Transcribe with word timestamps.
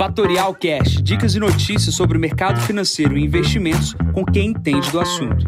Fatorial 0.00 0.54
Cash, 0.54 1.02
dicas 1.02 1.34
e 1.34 1.38
notícias 1.38 1.94
sobre 1.94 2.16
o 2.16 2.20
mercado 2.20 2.58
financeiro 2.62 3.18
e 3.18 3.22
investimentos 3.22 3.94
com 4.14 4.24
quem 4.24 4.46
entende 4.46 4.90
do 4.90 4.98
assunto. 4.98 5.44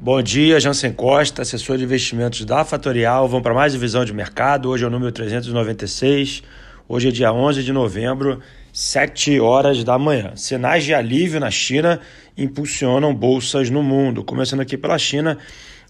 Bom 0.00 0.22
dia, 0.22 0.60
Jansen 0.60 0.92
Costa, 0.92 1.42
assessor 1.42 1.76
de 1.76 1.82
investimentos 1.82 2.44
da 2.44 2.64
Fatorial. 2.64 3.26
Vamos 3.26 3.42
para 3.42 3.52
mais 3.52 3.72
divisão 3.72 4.04
de 4.04 4.14
mercado. 4.14 4.68
Hoje 4.68 4.84
é 4.84 4.86
o 4.86 4.90
número 4.90 5.10
396. 5.10 6.44
Hoje 6.88 7.08
é 7.08 7.10
dia 7.10 7.32
11 7.32 7.64
de 7.64 7.72
novembro, 7.72 8.40
7 8.72 9.40
horas 9.40 9.82
da 9.82 9.98
manhã. 9.98 10.36
Sinais 10.36 10.84
de 10.84 10.94
alívio 10.94 11.40
na 11.40 11.50
China 11.50 12.00
impulsionam 12.38 13.12
bolsas 13.12 13.70
no 13.70 13.82
mundo. 13.82 14.22
Começando 14.22 14.60
aqui 14.60 14.76
pela 14.76 14.96
China, 14.98 15.36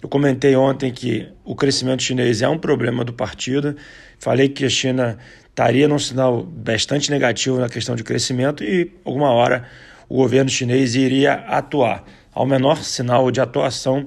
eu 0.02 0.08
comentei 0.08 0.56
ontem 0.56 0.90
que 0.90 1.28
o 1.44 1.54
crescimento 1.54 2.02
chinês 2.02 2.40
é 2.40 2.48
um 2.48 2.58
problema 2.58 3.04
do 3.04 3.12
partido. 3.12 3.76
Falei 4.20 4.50
que 4.50 4.66
a 4.66 4.68
China 4.68 5.16
estaria 5.48 5.88
num 5.88 5.98
sinal 5.98 6.42
bastante 6.42 7.10
negativo 7.10 7.58
na 7.58 7.70
questão 7.70 7.96
de 7.96 8.04
crescimento 8.04 8.62
e, 8.62 8.92
alguma 9.02 9.30
hora, 9.30 9.64
o 10.08 10.16
governo 10.16 10.50
chinês 10.50 10.94
iria 10.94 11.32
atuar. 11.32 12.04
Ao 12.32 12.44
menor 12.44 12.84
sinal 12.84 13.30
de 13.30 13.40
atuação, 13.40 14.00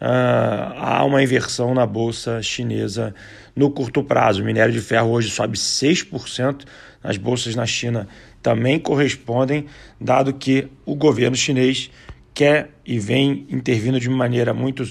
uh, 0.00 0.74
há 0.76 1.04
uma 1.04 1.22
inversão 1.22 1.72
na 1.74 1.86
bolsa 1.86 2.42
chinesa 2.42 3.14
no 3.54 3.70
curto 3.70 4.02
prazo. 4.02 4.42
O 4.42 4.44
minério 4.44 4.72
de 4.72 4.80
ferro 4.80 5.10
hoje 5.10 5.30
sobe 5.30 5.56
6%, 5.56 6.64
as 7.00 7.16
bolsas 7.16 7.54
na 7.54 7.64
China 7.64 8.08
também 8.42 8.80
correspondem, 8.80 9.66
dado 10.00 10.32
que 10.34 10.66
o 10.84 10.96
governo 10.96 11.36
chinês 11.36 11.88
quer 12.34 12.70
e 12.84 12.98
vem 12.98 13.46
intervindo 13.48 14.00
de 14.00 14.10
maneira 14.10 14.52
muito 14.52 14.82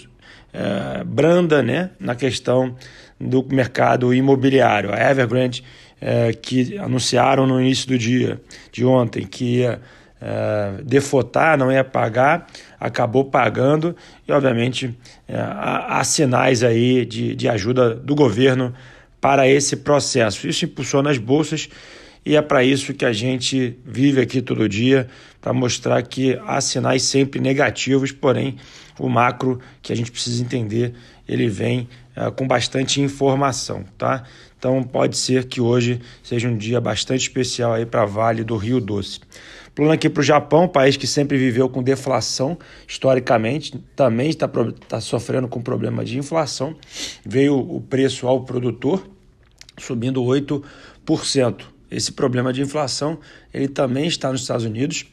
é, 0.53 1.03
branda 1.03 1.61
né, 1.61 1.91
na 1.99 2.15
questão 2.15 2.75
do 3.21 3.45
mercado 3.49 4.13
imobiliário. 4.13 4.93
A 4.93 5.09
Evergrande, 5.09 5.63
é, 5.99 6.33
que 6.33 6.77
anunciaram 6.77 7.45
no 7.45 7.61
início 7.61 7.87
do 7.87 7.97
dia, 7.97 8.41
de 8.71 8.83
ontem, 8.83 9.25
que 9.25 9.59
ia 9.59 9.79
é, 10.21 10.83
defotar, 10.83 11.57
não 11.57 11.71
ia 11.71 11.83
pagar, 11.83 12.47
acabou 12.79 13.25
pagando 13.25 13.95
e, 14.27 14.31
obviamente, 14.31 14.95
há, 15.27 15.99
há, 15.99 16.03
sinais 16.03 16.63
aí 16.63 17.05
de, 17.05 17.35
de 17.35 17.47
ajuda 17.47 17.95
do 17.95 18.15
governo 18.15 18.73
para 19.19 19.47
esse 19.47 19.77
processo. 19.77 20.47
Isso 20.47 20.65
impulsiona 20.65 21.11
as 21.11 21.17
bolsas 21.17 21.69
e 22.25 22.35
é 22.35 22.41
para 22.41 22.63
isso 22.63 22.93
que 22.93 23.03
a 23.03 23.11
gente 23.11 23.77
vive 23.83 24.21
aqui 24.21 24.41
todo 24.41 24.69
dia, 24.69 25.07
para 25.41 25.53
mostrar 25.53 26.01
que 26.03 26.39
há 26.45 26.61
sinais 26.61 27.01
sempre 27.03 27.39
negativos, 27.39 28.11
porém 28.11 28.57
o 28.99 29.09
macro 29.09 29.59
que 29.81 29.91
a 29.91 29.95
gente 29.95 30.11
precisa 30.11 30.43
entender, 30.43 30.93
ele 31.27 31.47
vem 31.47 31.89
uh, 32.15 32.31
com 32.31 32.47
bastante 32.47 33.01
informação, 33.01 33.83
tá? 33.97 34.23
Então 34.57 34.83
pode 34.83 35.17
ser 35.17 35.45
que 35.45 35.59
hoje 35.59 35.99
seja 36.21 36.47
um 36.47 36.55
dia 36.55 36.79
bastante 36.79 37.21
especial 37.21 37.73
aí 37.73 37.85
para 37.85 38.05
Vale 38.05 38.43
do 38.43 38.55
Rio 38.55 38.79
Doce. 38.79 39.19
Pulando 39.73 39.93
aqui 39.93 40.07
para 40.07 40.21
o 40.21 40.23
Japão, 40.23 40.67
país 40.67 40.97
que 40.97 41.07
sempre 41.07 41.37
viveu 41.37 41.67
com 41.69 41.81
deflação 41.81 42.57
historicamente, 42.87 43.83
também 43.95 44.29
está 44.29 44.47
tá 44.87 45.01
sofrendo 45.01 45.47
com 45.47 45.61
problema 45.61 46.05
de 46.05 46.19
inflação. 46.19 46.75
Veio 47.25 47.57
o 47.57 47.81
preço 47.81 48.27
ao 48.27 48.43
produtor 48.43 49.09
subindo 49.79 50.21
8%. 50.21 51.70
Esse 51.91 52.13
problema 52.13 52.53
de 52.53 52.61
inflação 52.61 53.19
ele 53.53 53.67
também 53.67 54.07
está 54.07 54.31
nos 54.31 54.41
Estados 54.41 54.65
Unidos. 54.65 55.05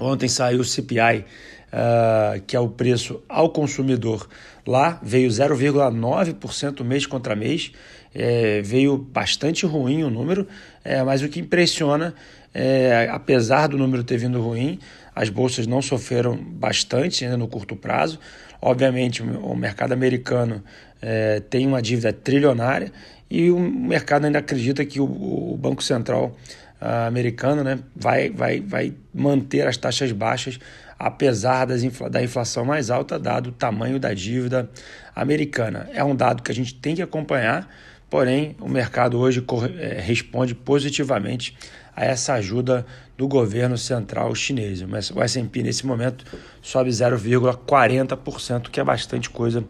Ontem 0.00 0.28
saiu 0.28 0.60
o 0.60 0.64
CPI, 0.64 1.18
uh, 1.18 1.24
ah, 1.72 2.40
que 2.46 2.56
é 2.56 2.60
o 2.60 2.68
preço 2.68 3.20
ao 3.28 3.50
consumidor. 3.50 4.28
Lá 4.66 4.98
veio 5.02 5.28
0,9% 5.28 6.82
mês 6.82 7.04
contra 7.04 7.36
mês. 7.36 7.72
É, 8.14 8.62
veio 8.62 8.96
bastante 8.96 9.66
ruim 9.66 10.02
o 10.02 10.08
número, 10.08 10.48
é, 10.82 11.02
mas 11.02 11.22
o 11.22 11.28
que 11.28 11.40
impressiona 11.40 12.14
é, 12.54 13.08
apesar 13.10 13.68
do 13.68 13.78
número 13.78 14.02
ter 14.02 14.16
vindo 14.18 14.40
ruim, 14.40 14.78
as 15.14 15.28
bolsas 15.28 15.66
não 15.66 15.82
sofreram 15.82 16.36
bastante 16.36 17.24
ainda 17.24 17.36
no 17.36 17.46
curto 17.46 17.76
prazo. 17.76 18.18
Obviamente, 18.60 19.22
o 19.22 19.54
mercado 19.54 19.92
americano 19.92 20.62
é, 21.00 21.40
tem 21.40 21.66
uma 21.66 21.80
dívida 21.80 22.12
trilionária 22.12 22.92
e 23.30 23.50
o 23.50 23.58
mercado 23.58 24.24
ainda 24.24 24.38
acredita 24.38 24.84
que 24.84 25.00
o, 25.00 25.04
o 25.04 25.56
Banco 25.56 25.82
Central 25.82 26.36
uh, 26.80 27.06
americano 27.06 27.62
né, 27.62 27.78
vai, 27.94 28.30
vai, 28.30 28.60
vai 28.60 28.94
manter 29.12 29.66
as 29.66 29.76
taxas 29.76 30.12
baixas, 30.12 30.58
apesar 30.98 31.66
das 31.66 31.82
infla, 31.82 32.08
da 32.08 32.22
inflação 32.22 32.64
mais 32.64 32.90
alta, 32.90 33.18
dado 33.18 33.48
o 33.50 33.52
tamanho 33.52 34.00
da 34.00 34.14
dívida 34.14 34.68
americana. 35.14 35.88
É 35.92 36.02
um 36.02 36.16
dado 36.16 36.42
que 36.42 36.50
a 36.50 36.54
gente 36.54 36.74
tem 36.74 36.94
que 36.94 37.02
acompanhar, 37.02 37.68
porém, 38.08 38.56
o 38.60 38.68
mercado 38.68 39.18
hoje 39.18 39.42
corre, 39.42 39.74
é, 39.78 40.00
responde 40.00 40.54
positivamente 40.54 41.56
a 41.94 42.04
essa 42.04 42.34
ajuda 42.34 42.86
do 43.16 43.26
governo 43.26 43.76
central 43.76 44.32
chinês. 44.34 44.80
O 45.12 45.20
S&P 45.20 45.62
nesse 45.62 45.84
momento 45.84 46.24
sobe 46.62 46.90
0,40%, 46.90 48.70
que 48.70 48.78
é 48.78 48.84
bastante 48.84 49.28
coisa 49.28 49.64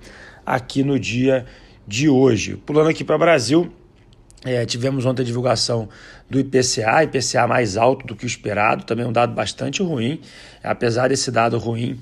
aqui 0.44 0.84
no 0.84 0.98
dia 0.98 1.46
de 1.88 2.06
hoje. 2.06 2.56
Pulando 2.66 2.90
aqui 2.90 3.02
para 3.02 3.16
o 3.16 3.18
Brasil, 3.18 3.72
é, 4.44 4.66
tivemos 4.66 5.06
ontem 5.06 5.22
a 5.22 5.24
divulgação 5.24 5.88
do 6.28 6.38
IPCA, 6.38 7.02
IPCA 7.04 7.46
mais 7.48 7.78
alto 7.78 8.06
do 8.06 8.14
que 8.14 8.24
o 8.24 8.26
esperado, 8.26 8.84
também 8.84 9.06
um 9.06 9.12
dado 9.12 9.34
bastante 9.34 9.82
ruim. 9.82 10.20
Apesar 10.62 11.08
desse 11.08 11.30
dado 11.30 11.56
ruim, 11.56 11.98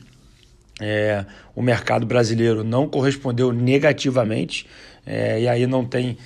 é, 0.81 1.25
o 1.55 1.63
mercado 1.63 2.05
brasileiro 2.05 2.65
não 2.65 2.89
correspondeu 2.89 3.53
negativamente, 3.53 4.67
é, 5.07 5.41
e 5.41 5.49
aí 5.49 5.67
não 5.69 5.85
tem 5.85 6.19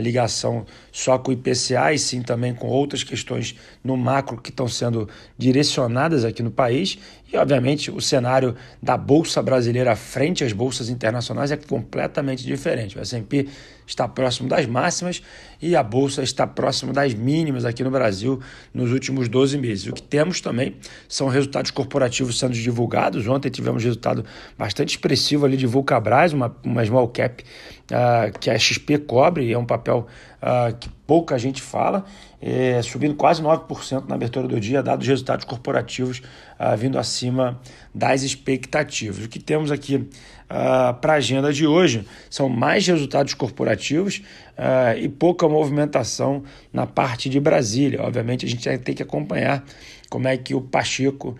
ligação 0.00 0.64
só 0.92 1.18
com 1.18 1.30
o 1.30 1.34
IPCA, 1.34 1.92
e 1.92 1.98
sim 1.98 2.22
também 2.22 2.54
com 2.54 2.68
outras 2.68 3.02
questões 3.02 3.56
no 3.82 3.96
macro 3.96 4.40
que 4.40 4.50
estão 4.50 4.68
sendo 4.68 5.08
direcionadas 5.36 6.24
aqui 6.24 6.42
no 6.42 6.50
país. 6.50 6.98
E, 7.32 7.36
obviamente, 7.36 7.90
o 7.90 8.00
cenário 8.00 8.54
da 8.80 8.96
Bolsa 8.96 9.42
Brasileira 9.42 9.96
frente 9.96 10.44
às 10.44 10.52
bolsas 10.52 10.88
internacionais 10.88 11.50
é 11.50 11.56
completamente 11.56 12.44
diferente. 12.44 12.96
O 12.96 13.00
S&P 13.00 13.48
está 13.86 14.06
próximo 14.06 14.48
das 14.48 14.66
máximas 14.66 15.20
e 15.60 15.74
a 15.74 15.82
Bolsa 15.82 16.22
está 16.22 16.46
próximo 16.46 16.92
das 16.92 17.12
mínimas 17.12 17.64
aqui 17.64 17.82
no 17.82 17.90
Brasil 17.90 18.40
nos 18.72 18.92
últimos 18.92 19.28
12 19.28 19.58
meses. 19.58 19.86
O 19.86 19.92
que 19.92 20.02
temos 20.02 20.40
também 20.40 20.76
são 21.08 21.28
resultados 21.28 21.70
corporativos 21.70 22.38
sendo 22.38 22.54
divulgados. 22.54 23.26
Ontem 23.26 23.50
tivemos 23.50 23.82
resultado 23.82 24.24
bastante 24.56 24.90
expressivo 24.90 25.44
ali 25.44 25.56
de 25.56 25.66
Vulcabras, 25.66 26.32
uma, 26.32 26.54
uma 26.64 26.84
small 26.84 27.08
cap 27.08 27.42
uh, 27.90 28.38
que 28.38 28.50
a 28.50 28.58
XP 28.58 28.98
cobre, 28.98 29.52
é 29.52 29.58
um 29.58 29.63
papel 29.66 30.06
uh, 30.42 30.74
que 30.76 30.88
pouca 31.06 31.38
gente 31.38 31.60
fala, 31.60 32.04
é, 32.40 32.80
subindo 32.82 33.14
quase 33.14 33.42
9% 33.42 34.06
na 34.08 34.14
abertura 34.14 34.48
do 34.48 34.58
dia, 34.58 34.82
dados 34.82 35.06
resultados 35.06 35.44
corporativos 35.44 36.22
uh, 36.58 36.76
vindo 36.76 36.98
acima 36.98 37.60
das 37.94 38.22
expectativas. 38.22 39.24
O 39.24 39.28
que 39.28 39.38
temos 39.38 39.70
aqui 39.70 39.96
uh, 39.96 40.94
para 41.00 41.14
a 41.14 41.16
agenda 41.16 41.52
de 41.52 41.66
hoje 41.66 42.06
são 42.30 42.48
mais 42.48 42.86
resultados 42.86 43.34
corporativos 43.34 44.22
uh, 44.58 44.98
e 44.98 45.08
pouca 45.08 45.48
movimentação 45.48 46.42
na 46.72 46.86
parte 46.86 47.28
de 47.28 47.40
Brasília. 47.40 48.02
Obviamente, 48.02 48.46
a 48.46 48.48
gente 48.48 48.78
ter 48.78 48.94
que 48.94 49.02
acompanhar 49.02 49.64
como 50.10 50.28
é 50.28 50.36
que 50.36 50.54
o 50.54 50.60
Pacheco 50.60 51.36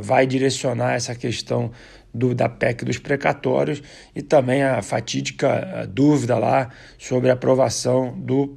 vai 0.00 0.26
direcionar 0.26 0.94
essa 0.94 1.14
questão 1.14 1.70
do, 2.14 2.34
da 2.34 2.48
PEC 2.48 2.84
dos 2.84 2.98
precatórios 2.98 3.82
e 4.14 4.22
também 4.22 4.62
a 4.62 4.80
fatídica 4.80 5.88
dúvida 5.92 6.38
lá 6.38 6.70
sobre 6.96 7.30
a 7.30 7.32
aprovação 7.32 8.14
do 8.16 8.56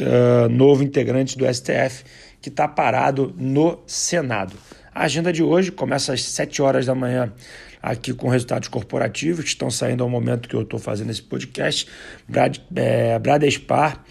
uh, 0.00 0.48
novo 0.50 0.82
integrante 0.82 1.38
do 1.38 1.46
STF 1.52 2.04
que 2.40 2.48
está 2.48 2.68
parado 2.68 3.34
no 3.36 3.80
Senado. 3.86 4.54
A 4.94 5.04
agenda 5.04 5.32
de 5.32 5.42
hoje 5.42 5.72
começa 5.72 6.12
às 6.12 6.22
7 6.24 6.60
horas 6.60 6.86
da 6.86 6.94
manhã 6.94 7.32
aqui 7.80 8.12
com 8.12 8.28
resultados 8.28 8.68
corporativos 8.68 9.44
que 9.44 9.50
estão 9.50 9.70
saindo 9.70 10.02
ao 10.02 10.10
momento 10.10 10.48
que 10.48 10.56
eu 10.56 10.62
estou 10.62 10.78
fazendo 10.78 11.10
esse 11.10 11.22
podcast. 11.22 11.88
Brad, 12.28 12.58
é, 12.74 13.18
Bradespar, 13.18 14.02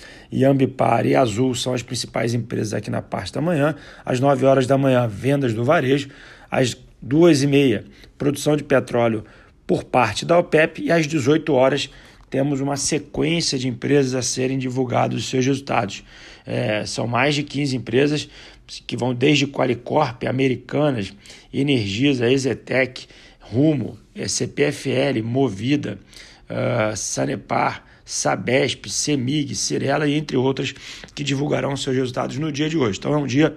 Ambipar 0.45 1.05
e 1.05 1.15
Azul 1.15 1.53
são 1.55 1.73
as 1.73 1.81
principais 1.81 2.33
empresas 2.33 2.73
aqui 2.73 2.89
na 2.89 3.01
parte 3.01 3.33
da 3.33 3.41
manhã. 3.41 3.75
Às 4.05 4.19
9 4.19 4.45
horas 4.45 4.67
da 4.67 4.77
manhã, 4.77 5.07
vendas 5.07 5.53
do 5.53 5.63
varejo. 5.63 6.09
Às 6.49 6.73
2 7.01 7.43
e 7.43 7.47
meia, 7.47 7.85
produção 8.17 8.55
de 8.55 8.63
petróleo 8.63 9.23
por 9.65 9.83
parte 9.83 10.25
da 10.25 10.37
OPEP. 10.37 10.83
E 10.83 10.91
às 10.91 11.07
18 11.07 11.53
horas, 11.53 11.89
temos 12.29 12.59
uma 12.59 12.77
sequência 12.77 13.57
de 13.57 13.67
empresas 13.67 14.15
a 14.15 14.21
serem 14.21 14.57
divulgados 14.57 15.17
os 15.17 15.29
seus 15.29 15.45
resultados. 15.45 16.03
É, 16.45 16.85
são 16.85 17.07
mais 17.07 17.35
de 17.35 17.43
15 17.43 17.75
empresas 17.75 18.29
que 18.85 18.97
vão 18.97 19.13
desde 19.13 19.47
Qualicorp, 19.47 20.23
Americanas, 20.25 21.13
Energisa, 21.53 22.29
Exetec, 22.29 23.07
Rumo, 23.39 23.97
é, 24.13 24.27
CPFL, 24.27 25.23
Movida, 25.23 25.97
uh, 26.49 26.95
Sanepar, 26.95 27.85
Sabesp, 28.07 28.89
Semig, 28.89 29.53
Cirela 29.53 30.07
e 30.07 30.15
entre 30.15 30.37
outras 30.37 30.73
que 31.13 31.23
divulgarão 31.23 31.75
seus 31.75 31.95
resultados 31.95 32.37
no 32.37 32.51
dia 32.51 32.69
de 32.69 32.77
hoje. 32.77 32.97
Então 32.97 33.13
é 33.13 33.17
um 33.17 33.27
dia 33.27 33.55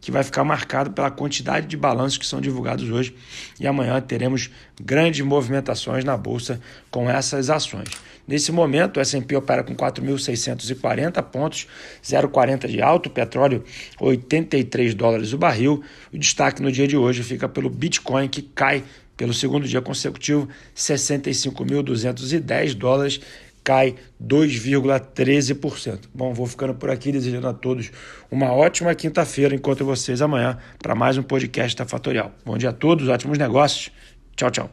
que 0.00 0.12
vai 0.12 0.22
ficar 0.22 0.44
marcado 0.44 0.92
pela 0.92 1.10
quantidade 1.10 1.66
de 1.66 1.76
balanços 1.76 2.18
que 2.18 2.26
são 2.26 2.40
divulgados 2.40 2.88
hoje 2.88 3.12
e 3.58 3.66
amanhã 3.66 4.00
teremos 4.00 4.48
grandes 4.80 5.26
movimentações 5.26 6.04
na 6.04 6.16
bolsa 6.16 6.60
com 6.90 7.10
essas 7.10 7.50
ações. 7.50 7.88
Nesse 8.26 8.52
momento, 8.52 8.98
o 8.98 9.00
S&P 9.00 9.34
opera 9.36 9.64
com 9.64 9.74
4.640 9.74 11.22
pontos, 11.22 11.66
0,40 12.04 12.68
de 12.68 12.82
alto, 12.82 13.08
petróleo 13.08 13.64
83 13.98 14.94
dólares 14.94 15.32
o 15.32 15.38
barril. 15.38 15.82
O 16.12 16.18
destaque 16.18 16.62
no 16.62 16.70
dia 16.70 16.86
de 16.86 16.94
hoje 16.96 17.22
fica 17.22 17.48
pelo 17.48 17.70
Bitcoin, 17.70 18.28
que 18.28 18.42
cai 18.42 18.84
pelo 19.16 19.34
segundo 19.34 19.66
dia 19.66 19.80
consecutivo, 19.82 20.48
65.210 20.76 22.74
dólares, 22.74 23.20
cai 23.64 23.94
2,13%. 24.22 26.00
Bom, 26.14 26.32
vou 26.32 26.46
ficando 26.46 26.74
por 26.74 26.90
aqui 26.90 27.12
desejando 27.12 27.48
a 27.48 27.52
todos 27.52 27.90
uma 28.30 28.52
ótima 28.52 28.94
quinta-feira. 28.94 29.54
Encontro 29.54 29.84
vocês 29.84 30.22
amanhã 30.22 30.58
para 30.82 30.94
mais 30.94 31.18
um 31.18 31.22
podcast 31.22 31.76
da 31.76 31.84
Fatorial. 31.84 32.32
Bom 32.44 32.56
dia 32.56 32.70
a 32.70 32.72
todos, 32.72 33.08
ótimos 33.08 33.38
negócios. 33.38 33.90
Tchau, 34.36 34.50
tchau. 34.50 34.70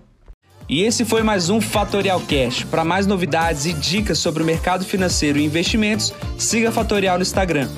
E 0.68 0.82
esse 0.82 1.06
foi 1.06 1.22
mais 1.22 1.50
um 1.50 1.62
Fatorial 1.62 2.20
Cash. 2.22 2.64
Para 2.64 2.84
mais 2.84 3.06
novidades 3.06 3.66
e 3.68 3.74
dicas 3.74 4.18
sobre 4.18 4.42
o 4.42 4.46
mercado 4.46 4.84
financeiro 4.84 5.38
e 5.38 5.46
investimentos, 5.46 6.12
siga 6.40 6.70
a 6.70 6.72
Fatorial 6.72 7.18
no 7.18 7.22
Instagram, 7.22 7.70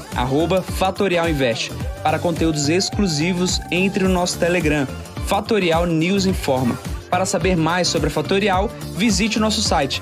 @fatorialinvest. 0.77 1.71
Para 2.01 2.17
conteúdos 2.17 2.69
exclusivos, 2.69 3.59
entre 3.69 4.05
no 4.05 4.09
nosso 4.09 4.39
Telegram, 4.39 4.87
Fatorial 5.25 5.85
News 5.85 6.25
Informa. 6.25 6.79
Para 7.09 7.25
saber 7.25 7.57
mais 7.57 7.89
sobre 7.89 8.07
a 8.07 8.11
Fatorial, 8.11 8.69
visite 8.95 9.37
o 9.37 9.41
nosso 9.41 9.61
site 9.61 10.01